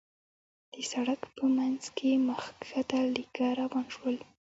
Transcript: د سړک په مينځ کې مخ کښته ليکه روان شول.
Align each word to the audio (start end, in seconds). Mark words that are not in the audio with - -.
د 0.73 0.75
سړک 0.91 1.21
په 1.35 1.43
مينځ 1.55 1.83
کې 1.97 2.09
مخ 2.27 2.43
کښته 2.59 2.99
ليکه 3.15 3.47
روان 3.59 3.85
شول. 3.95 4.17